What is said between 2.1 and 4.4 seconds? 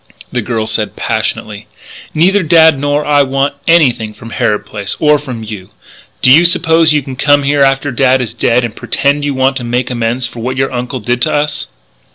"Neither Dad nor I want anything from